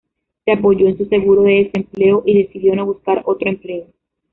Se 0.45 0.53
apoyó 0.53 0.87
en 0.87 0.97
su 0.97 1.05
seguro 1.05 1.43
de 1.43 1.65
desempleo 1.65 2.23
y 2.25 2.33
decidió 2.41 2.73
no 2.75 2.87
buscar 2.87 3.21
otro 3.23 3.49
empleo. 3.51 3.85